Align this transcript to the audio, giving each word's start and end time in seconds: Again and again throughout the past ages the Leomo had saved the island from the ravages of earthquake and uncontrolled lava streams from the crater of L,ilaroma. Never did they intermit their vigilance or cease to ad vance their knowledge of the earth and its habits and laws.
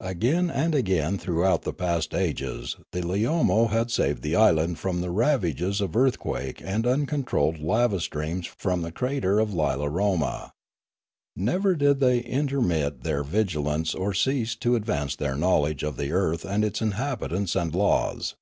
Again 0.00 0.48
and 0.48 0.74
again 0.74 1.18
throughout 1.18 1.60
the 1.60 1.74
past 1.74 2.14
ages 2.14 2.76
the 2.92 3.02
Leomo 3.02 3.68
had 3.68 3.90
saved 3.90 4.22
the 4.22 4.34
island 4.34 4.78
from 4.78 5.02
the 5.02 5.10
ravages 5.10 5.82
of 5.82 5.94
earthquake 5.94 6.62
and 6.64 6.86
uncontrolled 6.86 7.58
lava 7.60 8.00
streams 8.00 8.46
from 8.46 8.80
the 8.80 8.90
crater 8.90 9.38
of 9.38 9.50
L,ilaroma. 9.52 10.52
Never 11.36 11.74
did 11.74 12.00
they 12.00 12.20
intermit 12.20 13.02
their 13.02 13.22
vigilance 13.22 13.94
or 13.94 14.14
cease 14.14 14.54
to 14.56 14.74
ad 14.74 14.86
vance 14.86 15.16
their 15.16 15.36
knowledge 15.36 15.82
of 15.82 15.98
the 15.98 16.12
earth 16.12 16.46
and 16.46 16.64
its 16.64 16.78
habits 16.78 17.54
and 17.54 17.74
laws. 17.74 18.36